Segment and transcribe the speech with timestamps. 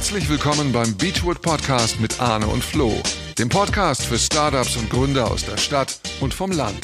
[0.00, 2.90] Herzlich willkommen beim Beachwood Podcast mit Arne und Flo,
[3.38, 6.80] dem Podcast für Startups und Gründer aus der Stadt und vom Land.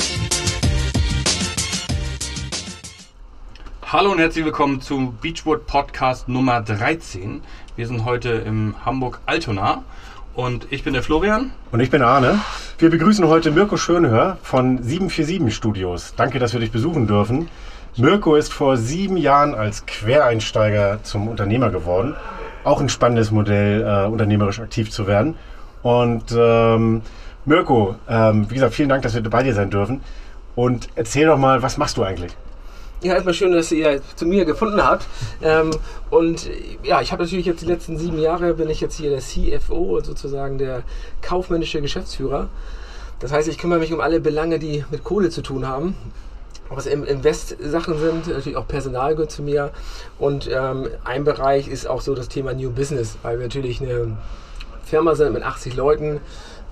[3.87, 7.41] Hallo und herzlich willkommen zum Beachwood Podcast Nummer 13.
[7.75, 9.83] Wir sind heute im Hamburg Altona
[10.35, 11.53] und ich bin der Florian.
[11.73, 12.39] Und ich bin Arne.
[12.79, 16.13] Wir begrüßen heute Mirko Schönhör von 747 Studios.
[16.19, 17.49] Danke, dass wir dich besuchen dürfen.
[17.97, 22.15] Mirko ist vor sieben Jahren als Quereinsteiger zum Unternehmer geworden.
[22.67, 25.37] Auch ein spannendes Modell, äh, unternehmerisch aktiv zu werden.
[25.85, 27.03] Und ähm,
[27.45, 30.01] Mirko, ähm, wie gesagt, vielen Dank, dass wir bei dir sein dürfen.
[30.57, 32.37] Und erzähl doch mal, was machst du eigentlich?
[33.03, 35.07] Ja, erstmal schön, dass ihr zu mir gefunden habt.
[35.43, 35.71] Ähm,
[36.11, 36.51] und
[36.83, 40.01] ja, ich habe natürlich jetzt die letzten sieben Jahre bin ich jetzt hier der CFO,
[40.01, 40.83] sozusagen der
[41.23, 42.49] kaufmännische Geschäftsführer.
[43.21, 45.95] Das heißt, ich kümmere mich um alle Belange, die mit Kohle zu tun haben.
[46.69, 49.71] Ob es Invest-Sachen sind, natürlich auch Personal gehört zu mir.
[50.19, 54.17] Und ähm, ein Bereich ist auch so das Thema New Business, weil wir natürlich eine
[54.85, 56.21] Firma sind mit 80 Leuten,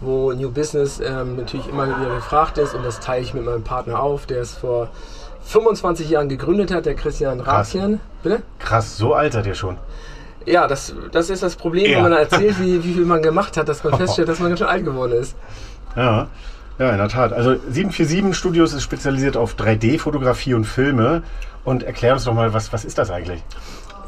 [0.01, 2.75] wo New Business ähm, natürlich immer wieder gefragt ist.
[2.75, 4.89] Und das teile ich mit meinem Partner auf, der es vor
[5.45, 8.01] 25 Jahren gegründet hat, der Christian Rathian.
[8.23, 8.43] Bitte?
[8.59, 9.79] Krass, so alt seid ihr schon.
[10.47, 11.97] Ja, das, das ist das Problem, ja.
[11.97, 14.59] wenn man erzählt, wie, wie viel man gemacht hat, dass man feststellt, dass man ganz
[14.59, 15.37] schön alt geworden ist.
[15.97, 16.29] Ja.
[16.79, 17.33] Ja, in der Tat.
[17.33, 21.23] Also 747 Studios ist spezialisiert auf 3D-Fotografie und Filme.
[21.65, 23.43] Und erklär uns doch mal, was, was ist das eigentlich?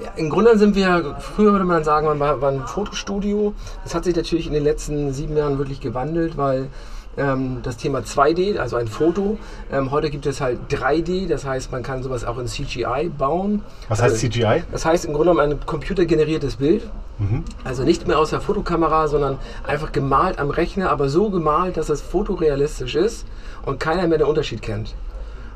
[0.02, 3.54] Ja, Im Grunde sind wir, früher würde man sagen, man war, war ein Fotostudio.
[3.84, 6.68] Das hat sich natürlich in den letzten sieben Jahren wirklich gewandelt, weil
[7.16, 9.38] ähm, das Thema 2D, also ein Foto.
[9.72, 13.62] Ähm, heute gibt es halt 3D, das heißt, man kann sowas auch in CGI bauen.
[13.88, 14.62] Was heißt also, CGI?
[14.72, 16.82] Das heißt im Grunde genommen ein computergeneriertes Bild.
[17.18, 17.44] Mhm.
[17.64, 21.88] Also nicht mehr aus der Fotokamera, sondern einfach gemalt am Rechner, aber so gemalt, dass
[21.88, 23.26] es fotorealistisch ist
[23.64, 24.94] und keiner mehr den Unterschied kennt.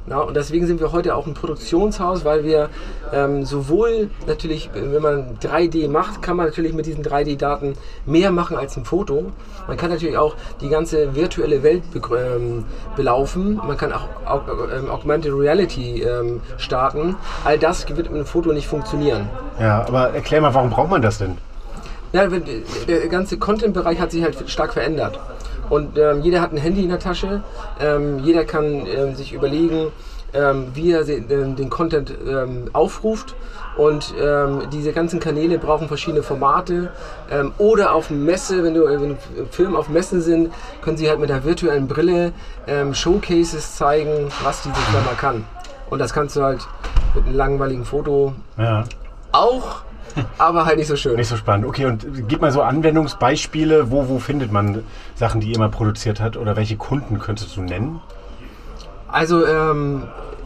[0.06, 2.70] Ja, und deswegen sind wir heute auch ein Produktionshaus, weil wir
[3.12, 7.75] ähm, sowohl natürlich, wenn man 3D macht, kann man natürlich mit diesen 3D-Daten
[8.06, 9.31] mehr machen als ein Foto.
[9.69, 12.65] Man kann natürlich auch die ganze virtuelle Welt be ähm,
[12.97, 13.56] belaufen.
[13.56, 14.43] Man kann auch, auch
[14.75, 17.16] ähm, Augmented Reality ähm, starten.
[17.44, 19.28] All das wird mit einem Foto nicht funktionieren.
[19.60, 21.37] Ja, aber erklär mal, warum braucht man das denn?
[22.12, 25.21] Ja, der ganze Content-Bereich hat sich halt stark verändert.
[25.70, 27.42] Und ähm, jeder hat ein Handy in der Tasche.
[27.81, 29.92] Ähm, jeder kann ähm, sich überlegen,
[30.34, 33.34] ähm, wie er den, den Content ähm, aufruft.
[33.76, 36.91] Und ähm, diese ganzen Kanäle brauchen verschiedene Formate.
[37.56, 39.16] oder auf Messe, wenn du wenn
[39.50, 42.32] Filme auf Messe sind, können sie halt mit der virtuellen Brille
[42.92, 45.44] Showcases zeigen, was diese Firma kann.
[45.88, 46.66] Und das kannst du halt
[47.14, 48.84] mit einem langweiligen Foto ja.
[49.32, 49.82] auch
[50.38, 51.16] aber halt nicht so schön.
[51.16, 51.66] Nicht so spannend.
[51.66, 53.91] Okay, und gib mal so Anwendungsbeispiele.
[53.91, 54.82] Wo, wo findet man
[55.15, 56.37] Sachen, die ihr mal produziert habt?
[56.37, 58.00] Oder welche Kunden könntest du nennen?
[59.09, 60.04] Also, ähm,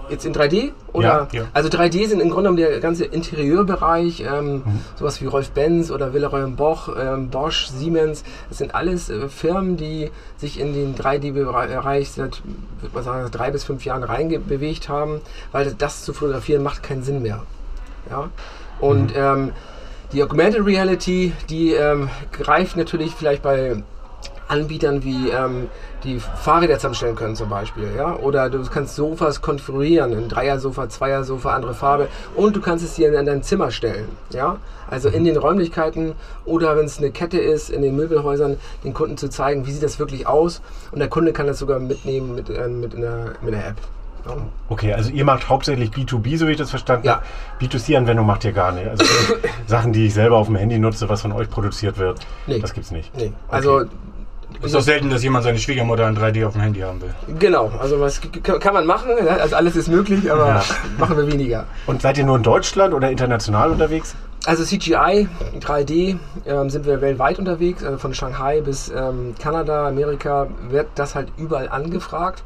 [0.09, 0.73] jetzt in 3D?
[0.93, 1.29] Oder?
[1.33, 1.43] Ja, ja.
[1.53, 4.81] Also 3D sind im Grunde genommen der ganze Interieurbereich, ähm, mhm.
[4.97, 8.25] sowas wie Rolf Benz oder Villeroy Boch, ähm, Bosch, Siemens.
[8.49, 12.43] Das sind alles äh, Firmen, die sich in den 3D-Bereich seit,
[12.81, 15.21] würde man sagen, drei bis fünf Jahren reinbewegt haben,
[15.53, 17.43] weil das zu fotografieren macht keinen Sinn mehr.
[18.11, 18.29] Ja?
[18.81, 19.53] Und ähm,
[20.13, 23.83] die Augmented Reality, die ähm, greift natürlich vielleicht bei
[24.49, 25.69] Anbietern wie ähm,
[26.05, 31.55] die Fahrräder zusammenstellen können zum Beispiel, ja, oder du kannst Sofas konfigurieren, ein Dreier-Sofa, Zweier-Sofa,
[31.55, 32.09] andere Farbe.
[32.37, 34.59] Und du kannst es dir in dein Zimmer stellen, ja,
[34.89, 36.13] also in den Räumlichkeiten
[36.45, 39.83] oder wenn es eine Kette ist, in den Möbelhäusern, den Kunden zu zeigen, wie sieht
[39.83, 40.61] das wirklich aus?
[40.93, 43.77] Und der Kunde kann das sogar mitnehmen mit, äh, mit, einer, mit einer App.
[44.69, 47.25] Okay, also ihr macht hauptsächlich B2B, so wie ich das verstanden habe.
[47.61, 47.67] Ja.
[47.67, 48.89] B2C-Anwendung macht ihr gar nicht.
[48.89, 49.05] Also
[49.67, 52.59] Sachen, die ich selber auf dem Handy nutze, was von euch produziert wird, nee.
[52.59, 53.15] das gibt's nicht.
[53.17, 53.33] Nee.
[53.49, 53.89] Also okay.
[54.61, 57.13] Es ist doch selten, dass jemand seine Schwiegermutter in 3D auf dem Handy haben will.
[57.39, 60.63] Genau, also was kann man machen, also alles ist möglich, aber ja.
[60.99, 61.67] machen wir weniger.
[61.87, 64.15] Und seid ihr nur in Deutschland oder international unterwegs?
[64.47, 65.29] Also CGI,
[65.61, 71.15] 3D ähm, sind wir weltweit unterwegs, also von Shanghai bis ähm, Kanada, Amerika wird das
[71.15, 72.45] halt überall angefragt.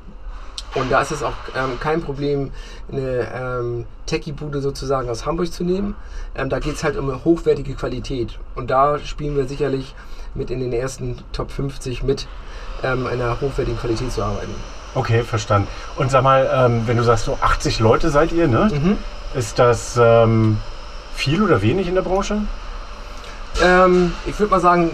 [0.74, 2.50] Und da ist es auch ähm, kein Problem,
[2.90, 5.96] eine ähm, Techie-Bude sozusagen aus Hamburg zu nehmen.
[6.34, 8.38] Ähm, da geht es halt um eine hochwertige Qualität.
[8.54, 9.94] Und da spielen wir sicherlich
[10.34, 12.26] mit in den ersten Top 50 mit,
[12.82, 14.54] ähm, einer hochwertigen Qualität zu arbeiten.
[14.94, 15.68] Okay, verstanden.
[15.96, 18.70] Und sag mal, ähm, wenn du sagst, so 80 Leute seid ihr, ne?
[18.72, 18.98] Mhm.
[19.34, 20.58] Ist das ähm,
[21.14, 22.42] viel oder wenig in der Branche?
[23.62, 24.90] Ähm, ich würde mal sagen,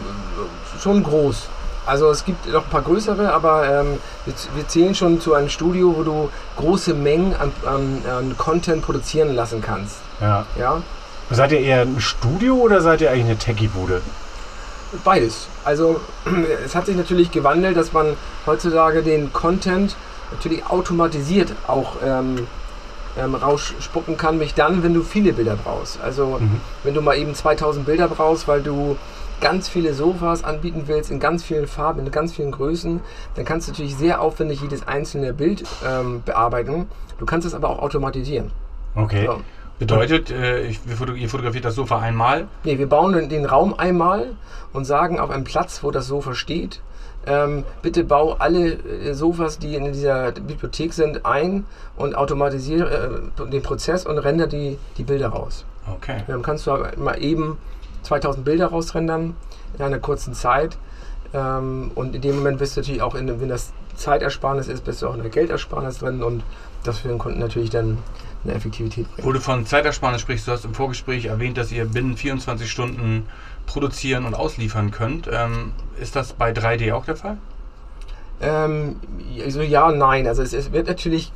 [0.81, 1.49] schon groß.
[1.87, 5.49] Also es gibt noch ein paar größere, aber ähm, wir, wir, zählen schon zu einem
[5.49, 9.97] Studio, wo du große Mengen an, an, an Content produzieren lassen kannst.
[10.21, 10.47] Ja.
[10.59, 10.83] ja.
[11.31, 14.01] Seid ihr eher ein Studio oder seid ihr eigentlich eine Techie-Bude?
[15.05, 15.49] Beides.
[15.65, 16.01] Also
[16.65, 18.17] es hat sich natürlich gewandelt, dass man
[18.47, 19.97] heutzutage den Content
[20.31, 22.47] natürlich automatisiert auch ähm,
[23.19, 26.01] ähm, rausspucken kann, mich dann, wenn du viele Bilder brauchst.
[26.03, 26.61] Also mhm.
[26.83, 28.97] wenn du mal eben 2000 Bilder brauchst, weil du
[29.41, 33.01] ganz viele Sofas anbieten willst, in ganz vielen Farben, in ganz vielen Größen,
[33.35, 36.87] dann kannst du natürlich sehr aufwendig jedes einzelne Bild ähm, bearbeiten.
[37.19, 38.51] Du kannst es aber auch automatisieren.
[38.95, 39.27] Okay.
[39.27, 39.41] So.
[39.79, 42.47] Bedeutet, äh, ihr fotografiert das Sofa einmal?
[42.63, 44.37] Nee, wir bauen den Raum einmal
[44.73, 46.81] und sagen auf einem Platz, wo das Sofa steht,
[47.27, 51.65] ähm, bitte bau alle äh, Sofas, die in dieser Bibliothek sind, ein
[51.97, 55.65] und automatisiere äh, den Prozess und render die, die Bilder raus.
[55.91, 56.23] Okay.
[56.27, 57.59] Dann kannst du mal eben
[58.05, 59.35] 2000 Bilder rausrendern
[59.77, 60.79] in einer kurzen Zeit.
[61.33, 65.03] Ähm, und in dem Moment bist du natürlich auch, in, wenn das Zeitersparnis ist, bist
[65.03, 66.43] du auch in der Geldersparnis drin und
[66.85, 67.99] das für den Kunden natürlich dann
[68.45, 69.27] eine Effektivität bringt.
[69.27, 73.27] Wo du von Zeitersparnis sprichst, du hast im Vorgespräch erwähnt, dass ihr binnen 24 Stunden
[73.67, 75.29] produzieren und ausliefern könnt.
[75.33, 77.39] Ähm, ist das bei 3D auch der Fall?
[78.41, 78.97] Ähm,
[79.43, 80.27] also ja, nein.
[80.27, 81.33] Also es, es wird natürlich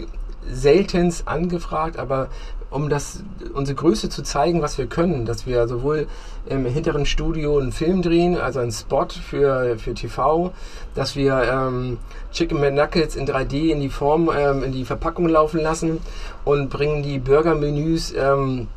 [0.50, 2.28] seltenst angefragt, aber
[2.70, 3.22] um das,
[3.54, 6.06] unsere Größe zu zeigen, was wir können, dass wir sowohl
[6.46, 10.52] im hinteren Studio einen Film drehen, also einen Spot für, für TV,
[10.94, 11.98] dass wir ähm,
[12.32, 16.00] Chicken McNuggets in 3D in die Form, ähm, in die Verpackung laufen lassen
[16.44, 18.68] und bringen die Burger-Menüs ähm,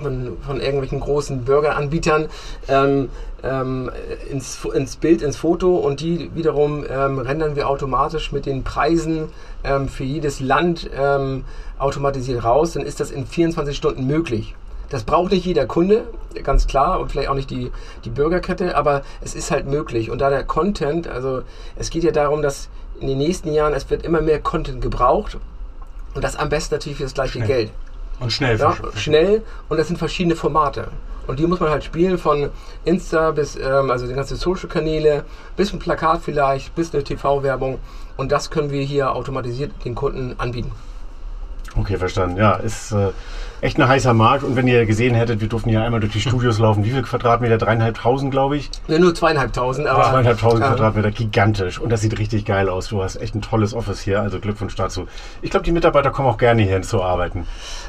[0.00, 2.28] von, von irgendwelchen großen Burgeranbietern
[2.68, 3.08] ähm,
[3.42, 3.90] ähm,
[4.30, 9.28] ins, ins Bild, ins Foto und die wiederum ähm, rendern wir automatisch mit den Preisen
[9.64, 11.44] ähm, für jedes Land ähm,
[11.78, 12.72] automatisiert raus.
[12.72, 14.54] Dann ist das in 24 Stunden möglich.
[14.88, 16.04] Das braucht nicht jeder Kunde,
[16.44, 17.72] ganz klar, und vielleicht auch nicht die,
[18.04, 20.10] die Bürgerkette, aber es ist halt möglich.
[20.10, 21.42] Und da der Content, also
[21.74, 22.68] es geht ja darum, dass
[23.00, 25.38] in den nächsten Jahren, es wird immer mehr Content gebraucht
[26.14, 27.46] und das am besten natürlich für das gleiche Schnell.
[27.46, 27.70] Geld.
[28.20, 28.58] Und schnell.
[28.58, 30.88] Ja, schnell und das sind verschiedene Formate.
[31.26, 32.50] Und die muss man halt spielen von
[32.84, 35.24] Insta bis, ähm, also die ganzen Social-Kanäle,
[35.56, 37.78] bis ein Plakat vielleicht, bis eine TV-Werbung.
[38.16, 40.70] Und das können wir hier automatisiert den Kunden anbieten.
[41.78, 42.36] Okay, verstanden.
[42.36, 43.10] Ja, ist äh,
[43.66, 44.44] echt ein heißer Markt.
[44.44, 46.84] Und wenn ihr gesehen hättet, wir durften hier einmal durch die Studios laufen.
[46.84, 47.58] Wie viel Quadratmeter?
[47.58, 48.70] Dreieinhalbtausend, glaube ich.
[48.88, 49.88] Ja, nur zweieinhalbtausend.
[49.88, 51.78] Aber zweieinhalbtausend äh, Quadratmeter, gigantisch.
[51.78, 52.88] Und das sieht richtig geil aus.
[52.88, 54.20] Du hast echt ein tolles Office hier.
[54.22, 55.06] Also Glückwunsch dazu.
[55.42, 57.46] Ich glaube, die Mitarbeiter kommen auch gerne hier zu arbeiten.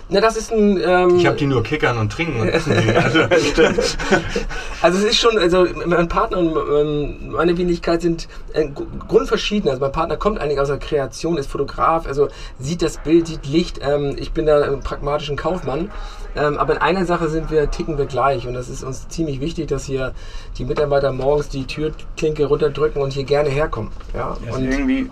[0.09, 0.81] Na, das ist ein.
[0.83, 2.71] Ähm, ich habe die nur kickern und trinken und essen.
[2.95, 3.19] also,
[4.81, 8.69] also, es ist schon, also mein Partner und ähm, meine Wenigkeit sind äh,
[9.07, 9.69] grundverschieden.
[9.69, 13.45] Also mein Partner kommt eigentlich aus der Kreation, ist Fotograf, also sieht das Bild, sieht
[13.45, 13.81] Licht.
[13.83, 15.35] Ähm, ich bin da ein pragmatischen
[15.67, 15.91] Kaufmann.
[16.35, 19.39] Ähm, aber in einer Sache sind wir, ticken wir gleich und das ist uns ziemlich
[19.41, 20.13] wichtig, dass hier
[20.57, 23.91] die Mitarbeiter morgens die Türklinke runterdrücken und hier gerne herkommen.
[24.13, 25.09] Ja, und irgendwie.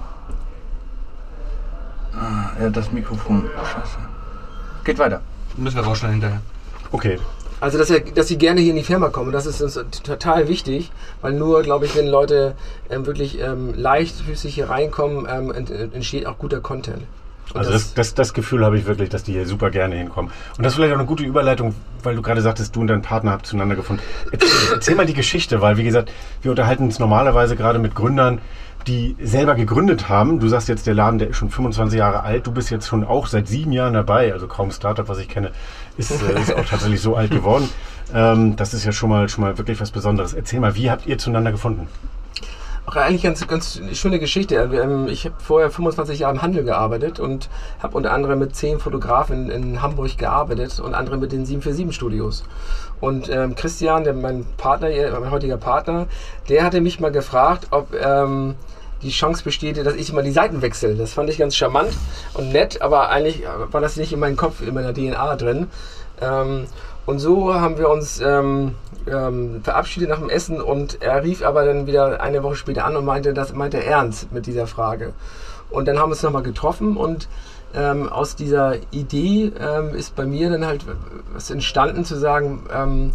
[2.14, 3.50] Ah, ja, das Mikrofon.
[3.58, 3.98] Scheiße.
[4.84, 5.22] Geht weiter.
[5.58, 6.42] Müssen wir rausschneiden hinterher.
[6.92, 7.20] Okay.
[7.62, 10.48] Also, dass, er, dass sie gerne hier in die Firma kommen, das ist uns total
[10.48, 10.92] wichtig,
[11.22, 12.54] weil nur, glaube ich, wenn Leute
[12.90, 17.04] ähm, wirklich ähm, leichtfüßig hier reinkommen, ähm, entsteht auch guter Content.
[17.54, 20.32] Also das, das, das Gefühl habe ich wirklich, dass die hier super gerne hinkommen.
[20.58, 23.02] Und das ist vielleicht auch eine gute Überleitung, weil du gerade sagtest, du und dein
[23.02, 24.02] Partner habt zueinander gefunden.
[24.32, 26.12] Erzähl, erzähl mal die Geschichte, weil wie gesagt,
[26.42, 28.40] wir unterhalten uns normalerweise gerade mit Gründern,
[28.88, 30.40] die selber gegründet haben.
[30.40, 32.46] Du sagst jetzt, der Laden, der ist schon 25 Jahre alt.
[32.46, 34.32] Du bist jetzt schon auch seit sieben Jahren dabei.
[34.32, 35.52] Also kaum Startup, was ich kenne,
[35.98, 37.70] ist, äh, ist auch tatsächlich so alt geworden.
[38.14, 40.34] Ähm, das ist ja schon mal, schon mal wirklich was Besonderes.
[40.34, 41.88] Erzähl mal, wie habt ihr zueinander gefunden?
[42.86, 44.56] Auch eigentlich ganz, ganz schöne Geschichte.
[45.10, 47.50] Ich habe vorher 25 Jahre im Handel gearbeitet und
[47.82, 52.44] habe unter anderem mit zehn Fotografen in Hamburg gearbeitet und andere mit den 747 Studios.
[53.02, 56.06] Und ähm, Christian, der, mein Partner, mein heutiger Partner,
[56.48, 58.54] der hatte mich mal gefragt, ob ähm,
[59.02, 60.96] die Chance besteht, dass ich mal die Seiten wechsle.
[60.96, 61.92] Das fand ich ganz charmant
[62.36, 65.68] und nett, aber eigentlich war das nicht in meinem Kopf, in meiner DNA drin.
[66.22, 66.68] Ähm,
[67.06, 68.76] und so haben wir uns ähm,
[69.08, 72.96] ähm, verabschiedet nach dem Essen und er rief aber dann wieder eine Woche später an
[72.96, 75.14] und meinte, das meinte er ernst mit dieser Frage.
[75.70, 77.28] Und dann haben wir uns nochmal getroffen und
[77.76, 80.86] ähm, aus dieser Idee ähm, ist bei mir dann halt
[81.34, 83.12] was entstanden zu sagen, ähm,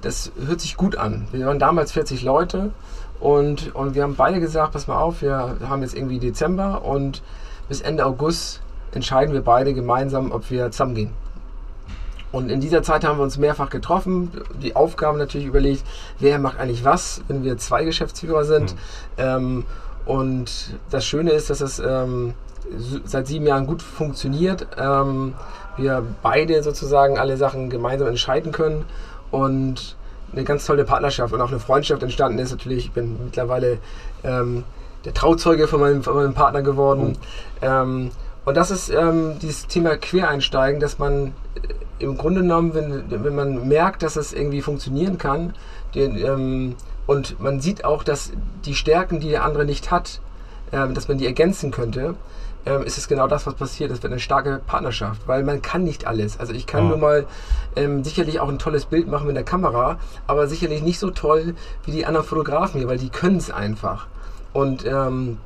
[0.00, 1.28] das hört sich gut an.
[1.30, 2.70] Wir waren damals 40 Leute
[3.20, 7.22] und, und wir haben beide gesagt, pass mal auf, wir haben jetzt irgendwie Dezember und
[7.68, 8.62] bis Ende August
[8.92, 11.21] entscheiden wir beide gemeinsam, ob wir zusammengehen.
[12.32, 15.84] Und in dieser Zeit haben wir uns mehrfach getroffen, die Aufgaben natürlich überlegt,
[16.18, 18.72] wer macht eigentlich was, wenn wir zwei Geschäftsführer sind.
[18.72, 18.78] Mhm.
[19.18, 19.64] Ähm,
[20.06, 22.34] und das Schöne ist, dass es ähm,
[23.04, 24.66] seit sieben Jahren gut funktioniert.
[24.78, 25.34] Ähm,
[25.76, 28.84] wir beide sozusagen alle Sachen gemeinsam entscheiden können
[29.30, 29.96] und
[30.32, 32.50] eine ganz tolle Partnerschaft und auch eine Freundschaft entstanden ist.
[32.50, 33.78] Natürlich, ich bin mittlerweile
[34.24, 34.64] ähm,
[35.04, 37.16] der Trauzeuge von meinem, von meinem Partner geworden.
[37.62, 38.10] Mhm.
[38.44, 41.32] Und das ist ähm, dieses Thema Quereinsteigen, dass man
[41.98, 45.54] im Grunde genommen, wenn, wenn man merkt, dass es irgendwie funktionieren kann,
[45.94, 46.74] den, ähm,
[47.06, 48.32] und man sieht auch, dass
[48.64, 50.20] die Stärken, die der andere nicht hat,
[50.72, 52.16] äh, dass man die ergänzen könnte,
[52.64, 53.90] ähm, ist es genau das, was passiert.
[53.90, 56.38] Es wird eine starke Partnerschaft, weil man kann nicht alles.
[56.38, 56.88] Also ich kann oh.
[56.88, 57.26] nur mal
[57.76, 61.54] ähm, sicherlich auch ein tolles Bild machen mit der Kamera, aber sicherlich nicht so toll
[61.84, 64.06] wie die anderen Fotografen hier, weil die können es einfach.
[64.52, 65.38] Und ähm,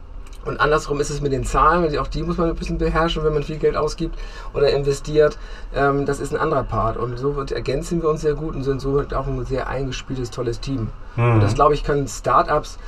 [0.47, 3.35] und andersrum ist es mit den Zahlen, auch die muss man ein bisschen beherrschen, wenn
[3.35, 4.17] man viel Geld ausgibt
[4.55, 5.39] oder investiert.
[5.75, 6.97] Ähm, das ist ein anderer Part.
[6.97, 10.61] Und so ergänzen wir uns sehr gut und sind so auch ein sehr eingespieltes, tolles
[10.61, 10.89] Team.
[11.17, 11.35] Mhm.
[11.35, 12.79] Und das, glaube ich, können Startups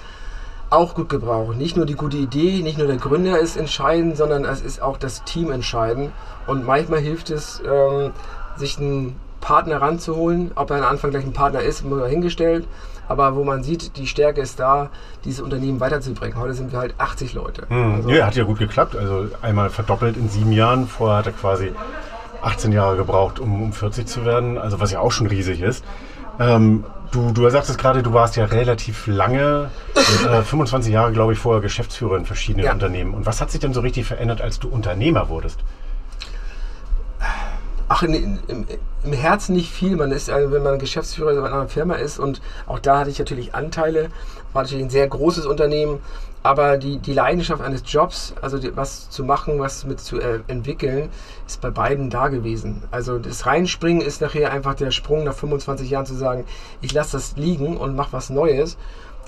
[0.70, 1.56] auch gut gebrauchen.
[1.58, 4.98] Nicht nur die gute Idee, nicht nur der Gründer ist entscheidend, sondern es ist auch
[4.98, 6.10] das Team entscheidend.
[6.46, 8.12] Und manchmal hilft es, ähm,
[8.56, 10.52] sich einen Partner ranzuholen.
[10.54, 12.66] Ob er am Anfang gleich ein Partner ist, man hingestellt.
[13.08, 14.90] Aber wo man sieht, die Stärke ist da,
[15.24, 16.38] dieses Unternehmen weiterzubringen.
[16.38, 17.66] Heute sind wir halt 80 Leute.
[17.68, 17.94] Hm.
[17.96, 18.96] Also ja, hat ja gut geklappt.
[18.96, 20.86] Also einmal verdoppelt in sieben Jahren.
[20.86, 21.72] Vorher hat er quasi
[22.42, 24.58] 18 Jahre gebraucht, um, um 40 zu werden.
[24.58, 25.84] Also was ja auch schon riesig ist.
[26.38, 31.38] Ähm, du, du sagtest gerade, du warst ja relativ lange, äh, 25 Jahre, glaube ich,
[31.38, 32.72] vorher Geschäftsführer in verschiedenen ja.
[32.72, 33.14] Unternehmen.
[33.14, 35.60] Und was hat sich denn so richtig verändert, als du Unternehmer wurdest?
[37.88, 38.66] Ach, in, im,
[39.02, 39.96] im, Herzen nicht viel.
[39.96, 43.54] Man ist, wenn man Geschäftsführer bei einer Firma ist und auch da hatte ich natürlich
[43.54, 44.10] Anteile,
[44.52, 46.00] war natürlich ein sehr großes Unternehmen,
[46.42, 50.40] aber die, die Leidenschaft eines Jobs, also die, was zu machen, was mit zu äh,
[50.48, 51.08] entwickeln,
[51.46, 52.82] ist bei beiden da gewesen.
[52.90, 56.44] Also das Reinspringen ist nachher einfach der Sprung nach 25 Jahren zu sagen,
[56.80, 58.76] ich lasse das liegen und mache was Neues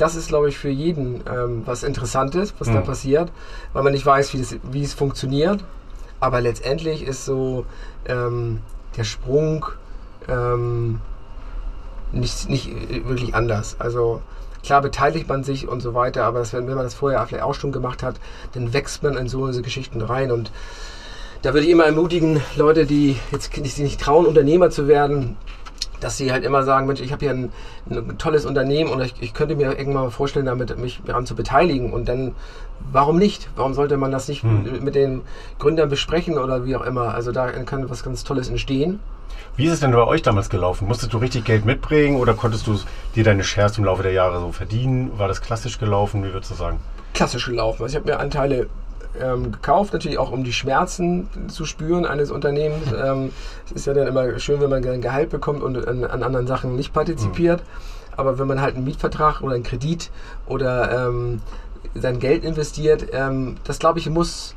[0.00, 2.75] das ist, glaube ich, für jeden ähm, was Interessantes, was mhm.
[2.75, 3.31] da passiert,
[3.73, 5.62] weil man nicht weiß, wie, das, wie es funktioniert.
[6.21, 7.65] Aber letztendlich ist so
[8.07, 8.61] ähm,
[8.97, 9.67] der Sprung
[10.29, 11.00] ähm,
[12.12, 12.71] nicht, nicht
[13.09, 13.77] wirklich anders.
[13.79, 14.21] Also
[14.62, 17.45] klar beteiligt man sich und so weiter, aber das, wenn, wenn man das vorher vielleicht
[17.45, 18.17] auch schon gemacht hat,
[18.53, 20.31] dann wächst man in so diese Geschichten rein.
[20.31, 20.53] Und
[21.43, 25.37] da würde ich immer ermutigen, Leute, die jetzt die sich nicht trauen, Unternehmer zu werden,
[26.00, 27.52] dass sie halt immer sagen, Mensch, ich habe hier ein,
[27.90, 31.35] ein, tolles Unternehmen und ich, ich, könnte mir irgendwann mal vorstellen, damit mich daran zu
[31.35, 31.92] beteiligen.
[31.92, 32.35] Und dann,
[32.92, 33.49] warum nicht?
[33.57, 34.83] Warum sollte man das nicht hm.
[34.83, 35.23] mit den
[35.59, 37.14] Gründern besprechen oder wie auch immer?
[37.14, 39.00] Also da kann was ganz Tolles entstehen.
[39.57, 40.88] Wie ist es denn bei euch damals gelaufen?
[40.88, 42.78] Musstest du richtig Geld mitbringen oder konntest du
[43.14, 45.19] dir deine Shares im Laufe der Jahre so verdienen?
[45.19, 46.25] War das klassisch gelaufen?
[46.25, 46.80] Wie würdest du sagen?
[47.14, 47.83] Klassisch gelaufen.
[47.83, 48.69] Also ich habe mir Anteile
[49.21, 52.93] ähm, gekauft, natürlich auch um die Schmerzen zu spüren eines Unternehmens.
[52.93, 53.31] Ähm,
[53.67, 56.47] es ist ja dann immer schön, wenn man ein Gehalt bekommt und an, an anderen
[56.47, 57.61] Sachen nicht partizipiert.
[57.61, 58.17] Mhm.
[58.17, 60.11] Aber wenn man halt einen Mietvertrag oder einen Kredit
[60.47, 61.40] oder ähm,
[61.95, 64.55] sein Geld investiert, ähm, das glaube ich muss,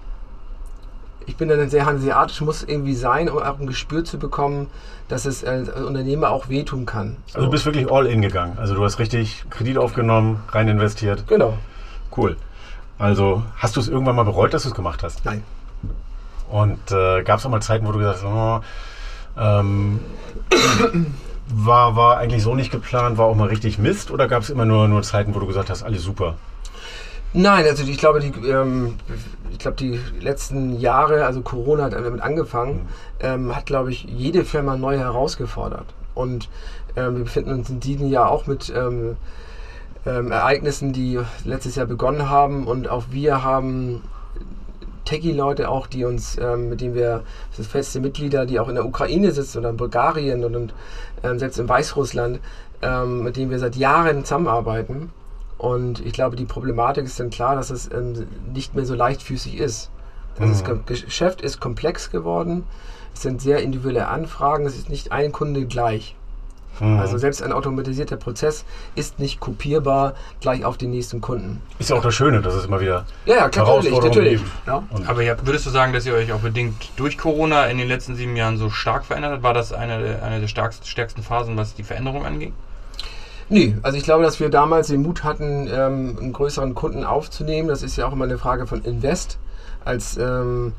[1.26, 4.68] ich bin dann sehr hanseatisch, muss irgendwie sein, um auch ein Gespür zu bekommen,
[5.08, 7.18] dass es als Unternehmer auch wehtun kann.
[7.28, 7.36] So.
[7.36, 8.58] Also du bist wirklich all in gegangen.
[8.58, 11.26] Also du hast richtig Kredit aufgenommen, rein investiert.
[11.28, 11.58] Genau.
[12.16, 12.36] Cool.
[13.04, 15.26] Also hast du es irgendwann mal bereut, dass du es gemacht hast?
[15.26, 15.44] Nein.
[16.50, 18.62] Und äh, gab es auch mal Zeiten, wo du gesagt hast, oh,
[19.38, 20.00] ähm,
[21.50, 24.10] war, war eigentlich so nicht geplant, war auch mal richtig Mist?
[24.10, 26.36] Oder gab es immer nur, nur Zeiten, wo du gesagt hast, alles super?
[27.34, 28.96] Nein, also ich glaube, die, ähm,
[29.52, 32.88] ich glaube, die letzten Jahre, also Corona hat damit angefangen, mhm.
[33.20, 35.88] ähm, hat, glaube ich, jede Firma neu herausgefordert.
[36.14, 36.48] Und
[36.96, 38.72] ähm, wir befinden uns in diesem Jahr auch mit
[40.06, 42.68] ähm, Ereignissen, die letztes Jahr begonnen haben.
[42.68, 44.04] Und auch wir haben
[45.06, 48.76] Techie-Leute auch, die uns, ähm, mit denen wir, das sind feste Mitglieder, die auch in
[48.76, 50.74] der Ukraine sitzen oder in Bulgarien und, und
[51.24, 52.40] ähm, selbst in Weißrussland,
[52.82, 55.12] ähm, mit denen wir seit Jahren zusammenarbeiten.
[55.58, 59.58] Und ich glaube, die Problematik ist dann klar, dass es ähm, nicht mehr so leichtfüßig
[59.58, 59.90] ist.
[60.38, 60.86] Das mhm.
[60.86, 62.64] Geschäft ist komplex geworden.
[63.14, 64.66] Es sind sehr individuelle Anfragen.
[64.66, 66.16] Es ist nicht ein Kunde gleich.
[66.80, 67.00] Mhm.
[67.00, 68.66] Also selbst ein automatisierter Prozess
[68.96, 71.62] ist nicht kopierbar gleich auf den nächsten Kunden.
[71.80, 74.42] Ist ja auch das Schöne, dass es immer wieder ja, ja klar, natürlich, natürlich.
[74.66, 74.84] Ja.
[75.08, 78.16] Aber ja, würdest du sagen, dass ihr euch auch bedingt durch Corona in den letzten
[78.16, 79.44] sieben Jahren so stark verändert habt?
[79.44, 82.54] War das eine, eine der stärksten, stärksten Phasen, was die Veränderung anging?
[83.50, 87.68] Nee, also ich glaube, dass wir damals den Mut hatten, ähm, einen größeren Kunden aufzunehmen.
[87.68, 89.38] Das ist ja auch immer eine Frage von Invest.
[89.86, 90.74] Als ähm,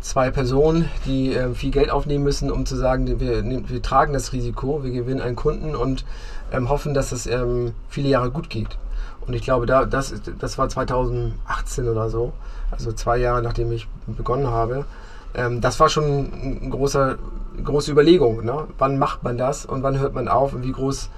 [0.00, 4.32] zwei Personen, die äh, viel Geld aufnehmen müssen, um zu sagen, wir, wir tragen das
[4.32, 6.04] Risiko, wir gewinnen einen Kunden und
[6.52, 8.78] ähm, hoffen, dass es ähm, viele Jahre gut geht.
[9.26, 12.32] Und ich glaube, da, das, das war 2018 oder so,
[12.70, 14.86] also zwei Jahre nachdem ich begonnen habe.
[15.34, 17.18] Ähm, das war schon eine große,
[17.62, 18.44] große Überlegung.
[18.44, 18.66] Ne?
[18.78, 21.10] Wann macht man das und wann hört man auf und wie groß,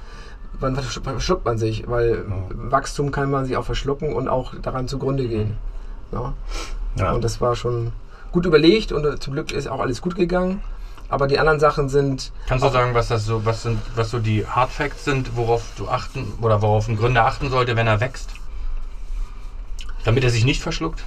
[0.61, 1.89] wann verschluckt man sich?
[1.89, 2.71] Weil mhm.
[2.71, 5.57] Wachstum kann man sich auch verschlucken und auch daran zugrunde gehen.
[6.11, 6.33] Ne?
[6.97, 7.12] Ja.
[7.12, 7.93] Und das war schon
[8.33, 10.62] gut überlegt und äh, zum Glück ist auch alles gut gegangen.
[11.09, 12.33] Aber die anderen Sachen sind.
[12.47, 15.62] Kannst du sagen, was das so, was sind, was so die Hard Facts sind, worauf
[15.77, 18.31] du achten oder worauf ein Gründer achten sollte, wenn er wächst?
[20.05, 21.05] Damit er sich nicht verschluckt?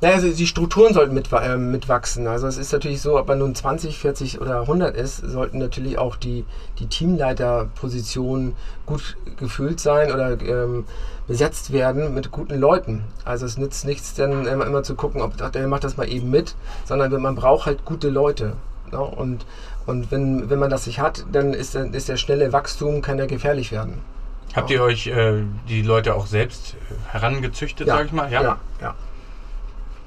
[0.00, 2.26] Naja, also die Strukturen sollten mit, äh, mitwachsen.
[2.26, 5.98] Also es ist natürlich so, ob man nun 20, 40 oder 100 ist, sollten natürlich
[5.98, 6.44] auch die,
[6.78, 10.84] die Teamleiterpositionen gut gefüllt sein oder ähm,
[11.28, 13.04] besetzt werden mit guten Leuten.
[13.26, 16.30] Also es nützt nichts, dann immer, immer zu gucken, ob der macht das mal eben
[16.30, 16.54] mit,
[16.86, 18.54] sondern man braucht halt gute Leute.
[18.92, 19.00] Ja?
[19.00, 19.44] Und,
[19.84, 23.18] und wenn, wenn man das nicht hat, dann ist, dann ist der schnelle Wachstum, kann
[23.18, 23.98] ja gefährlich werden.
[24.54, 26.74] Habt ihr euch äh, die Leute auch selbst
[27.10, 27.96] herangezüchtet, ja.
[27.96, 28.32] sag ich mal?
[28.32, 28.58] Ja, ja.
[28.80, 28.94] ja.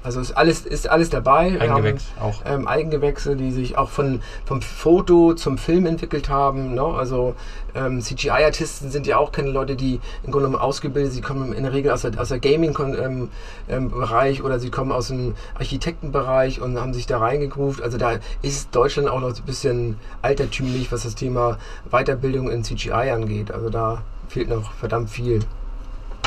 [0.04, 1.58] Also ist alles, ist alles dabei.
[1.58, 2.42] Eigengewächs haben, auch.
[2.44, 6.74] Ähm, Eigengewächse, die sich auch von, vom Foto zum Film entwickelt haben.
[6.74, 6.82] Ne?
[6.82, 7.34] Also
[7.74, 11.22] ähm, CGI-Artisten sind ja auch keine Leute, die im Grunde genommen ausgebildet sind.
[11.22, 13.30] Sie kommen in der Regel aus der, aus der Gaming-Bereich ähm,
[13.68, 17.80] ähm oder sie kommen aus dem Architektenbereich und haben sich da reingegruft.
[17.80, 21.56] Also da ist Deutschland auch noch ein bisschen altertümlich, was das Thema
[21.90, 23.50] Weiterbildung in CGI angeht.
[23.50, 25.40] Also da fehlt noch verdammt viel.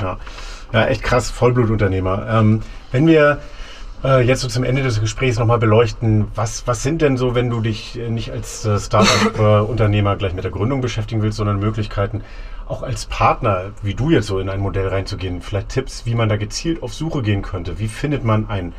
[0.01, 0.17] Ja,
[0.73, 2.25] ja echt krass, Vollblutunternehmer.
[2.27, 3.39] Ähm, wenn wir
[4.03, 7.49] äh, jetzt so zum Ende des Gesprächs nochmal beleuchten, was, was sind denn so, wenn
[7.49, 12.23] du dich äh, nicht als äh, Startup-Unternehmer gleich mit der Gründung beschäftigen willst, sondern Möglichkeiten,
[12.67, 16.29] auch als Partner, wie du jetzt so in ein Modell reinzugehen, vielleicht Tipps, wie man
[16.29, 17.79] da gezielt auf Suche gehen könnte.
[17.79, 18.73] Wie findet man einen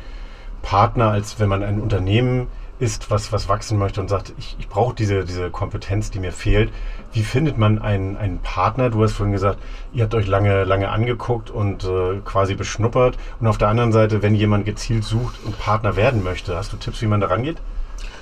[0.61, 2.47] Partner, als wenn man ein Unternehmen
[2.79, 6.31] ist, was, was wachsen möchte und sagt, ich, ich brauche diese, diese Kompetenz, die mir
[6.31, 6.71] fehlt.
[7.11, 8.89] Wie findet man einen, einen Partner?
[8.89, 9.59] Du hast vorhin gesagt,
[9.91, 13.17] ihr habt euch lange, lange angeguckt und äh, quasi beschnuppert.
[13.39, 16.77] Und auf der anderen Seite, wenn jemand gezielt sucht und Partner werden möchte, hast du
[16.77, 17.57] Tipps, wie man da rangeht?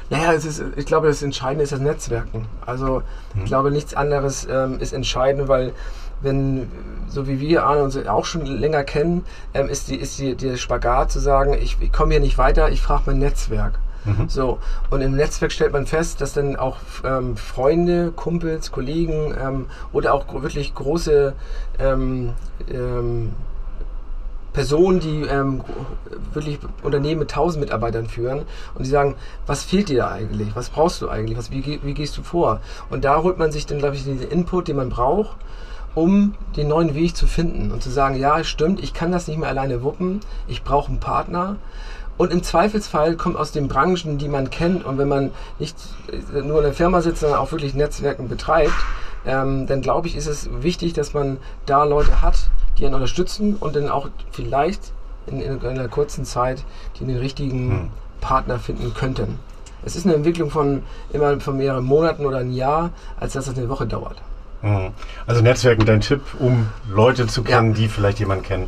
[0.10, 2.48] Naja, es ist, ich glaube, das Entscheidende ist das Netzwerken.
[2.66, 3.46] Also ich hm.
[3.46, 5.74] glaube, nichts anderes ähm, ist entscheidend, weil
[6.22, 6.72] wenn,
[7.08, 9.24] so wie wir Arne uns auch schon länger kennen,
[9.54, 12.70] ähm, ist, die, ist die, der Spagat zu sagen, ich, ich komme hier nicht weiter,
[12.70, 13.80] ich frage mein Netzwerk.
[14.08, 14.30] Mhm.
[14.30, 14.60] So,
[14.90, 20.14] und im Netzwerk stellt man fest, dass dann auch ähm, Freunde, Kumpels, Kollegen ähm, oder
[20.14, 21.34] auch wirklich große
[21.80, 22.34] ähm,
[22.72, 23.34] ähm
[24.54, 25.62] Personen, die ähm,
[26.34, 28.40] wirklich Unternehmen mit 1000 Mitarbeitern führen
[28.74, 29.14] und die sagen,
[29.46, 30.56] was fehlt dir eigentlich?
[30.56, 31.38] Was brauchst du eigentlich?
[31.38, 32.60] Was, wie, wie gehst du vor?
[32.90, 35.38] Und da holt man sich dann, glaube ich, diesen Input, den man braucht,
[35.98, 39.40] um den neuen Weg zu finden und zu sagen, ja, stimmt, ich kann das nicht
[39.40, 41.56] mehr alleine wuppen, ich brauche einen Partner
[42.18, 45.76] und im Zweifelsfall kommt aus den Branchen, die man kennt, und wenn man nicht
[46.32, 48.76] nur in der Firma sitzt, sondern auch wirklich Netzwerken betreibt,
[49.26, 53.56] ähm, dann glaube ich, ist es wichtig, dass man da Leute hat, die einen unterstützen
[53.56, 54.92] und dann auch vielleicht
[55.26, 56.64] in, in einer kurzen Zeit
[57.00, 57.90] die den richtigen hm.
[58.22, 59.40] Partner finden könnten.
[59.84, 63.58] Es ist eine Entwicklung von immer von mehreren Monaten oder ein Jahr, als dass es
[63.58, 64.22] eine Woche dauert.
[64.68, 64.92] Hm.
[65.26, 67.76] Also Netzwerken dein Tipp, um Leute zu kennen, ja.
[67.76, 68.68] die vielleicht jemanden kennen,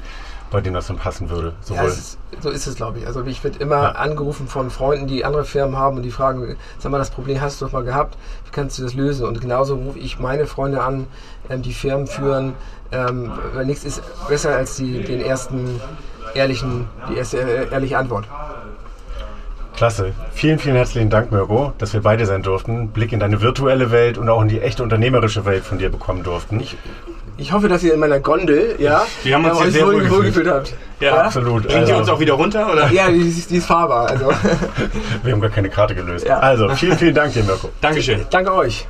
[0.51, 1.53] bei dem das dann passen würde.
[1.69, 3.07] Ja, ist, so ist es, glaube ich.
[3.07, 3.91] Also ich werde immer ja.
[3.91, 7.61] angerufen von Freunden, die andere Firmen haben und die fragen, sag mal, das Problem hast
[7.61, 9.27] du doch mal gehabt, wie kannst du das lösen?
[9.27, 11.07] Und genauso rufe ich meine Freunde an,
[11.49, 12.53] ähm, die Firmen führen,
[12.91, 15.79] ähm, weil nichts ist besser als die, den ersten
[16.33, 18.25] ehrlichen, die erste ehrliche Antwort.
[19.79, 20.11] Klasse.
[20.33, 22.89] Vielen, vielen herzlichen Dank, Mirko, dass wir beide sein durften.
[22.89, 26.21] Blick in deine virtuelle Welt und auch in die echte unternehmerische Welt von dir bekommen
[26.21, 26.59] durften.
[26.59, 26.75] Ich,
[27.37, 30.25] ich hoffe, dass ihr in meiner Gondel, ja, wir haben uns hier sehr wohl gefühlt.
[30.25, 30.73] gefühlt habt.
[30.99, 31.21] Ja, ja?
[31.21, 31.63] absolut.
[31.63, 32.87] Bringt also, ihr uns auch wieder runter, oder?
[32.91, 34.09] Ja, die, die ist fahrbar.
[34.09, 34.25] Also.
[35.23, 36.27] wir haben gar keine Karte gelöst.
[36.27, 36.39] Ja.
[36.39, 37.69] Also, vielen, vielen Dank dir, Mirko.
[37.79, 38.25] Dankeschön.
[38.29, 38.85] Danke euch.